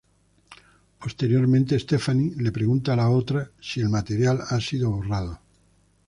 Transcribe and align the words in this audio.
Posteriormente 1.01 1.77
Stephanie 1.77 2.33
le 2.37 2.49
pregunta 2.51 2.93
a 2.93 2.95
la 2.95 3.11
otra 3.11 3.51
si 3.59 3.81
el 3.81 3.89
material 3.89 4.39
ha 4.49 4.59
sido 4.59 4.89
borrado. 4.89 5.39